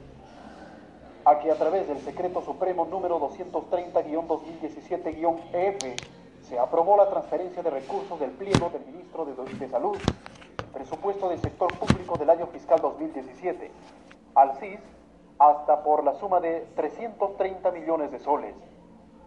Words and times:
a 1.24 1.38
que 1.38 1.50
a 1.50 1.54
través 1.54 1.86
del 1.86 2.00
Secreto 2.00 2.42
Supremo 2.42 2.84
número 2.84 3.20
230-2017-EF 3.20 5.94
se 6.42 6.58
aprobó 6.58 6.96
la 6.96 7.08
transferencia 7.08 7.62
de 7.62 7.70
recursos 7.70 8.18
del 8.18 8.32
pliego 8.32 8.70
del 8.70 8.84
ministro 8.86 9.24
de, 9.24 9.34
de 9.54 9.68
Salud, 9.68 9.96
presupuesto 10.72 11.28
del 11.28 11.40
sector 11.40 11.72
público 11.78 12.18
del 12.18 12.30
año 12.30 12.48
fiscal 12.48 12.80
2017, 12.80 13.70
al 14.34 14.58
CIS 14.58 14.80
hasta 15.38 15.84
por 15.84 16.02
la 16.02 16.14
suma 16.14 16.40
de 16.40 16.66
330 16.74 17.70
millones 17.70 18.11
de 18.11 18.18
soles. 18.18 18.56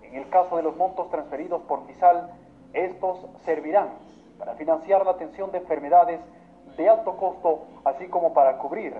En 0.01 0.15
el 0.15 0.27
caso 0.29 0.57
de 0.57 0.63
los 0.63 0.75
montos 0.75 1.09
transferidos 1.09 1.61
por 1.63 1.87
FISAL, 1.87 2.29
estos 2.73 3.19
servirán 3.45 3.91
para 4.37 4.55
financiar 4.55 5.05
la 5.05 5.11
atención 5.11 5.49
de 5.51 5.59
enfermedades 5.59 6.19
de 6.75 6.89
alto 6.89 7.15
costo, 7.15 7.61
así 7.85 8.07
como 8.07 8.33
para 8.33 8.57
cubrir 8.57 8.97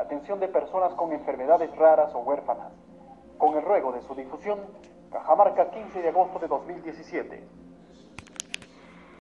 atención 0.00 0.40
de 0.40 0.48
personas 0.48 0.94
con 0.94 1.12
enfermedades 1.12 1.74
raras 1.76 2.14
o 2.14 2.20
huérfanas. 2.20 2.72
Con 3.36 3.56
el 3.56 3.62
ruego 3.62 3.92
de 3.92 4.02
su 4.02 4.14
difusión, 4.14 4.60
Cajamarca 5.10 5.70
15 5.70 6.02
de 6.02 6.08
agosto 6.08 6.38
de 6.38 6.48
2017. 6.48 7.48